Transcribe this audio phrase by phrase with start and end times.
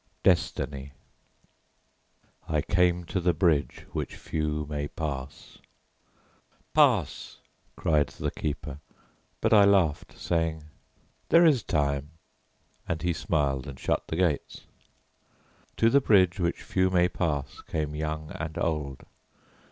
[0.23, 0.93] DESTINY
[2.49, 5.59] I came to the bridge which few may pass.
[6.73, 7.37] "Pass!"
[7.75, 8.79] cried the keeper,
[9.41, 10.63] but I laughed, saying,
[11.29, 12.09] "There is time;"
[12.87, 14.61] and he smiled and shut the gates.
[15.77, 19.05] To the bridge which few may pass came young and old.